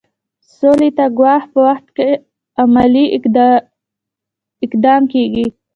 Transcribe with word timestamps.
سولې 0.57 0.89
ته 0.97 1.05
د 1.09 1.13
ګواښ 1.17 1.43
په 1.53 1.59
وخت 1.67 1.87
کې 1.95 2.09
عملي 2.61 3.05
اقدام 4.65 5.01
کیږي. 5.13 5.45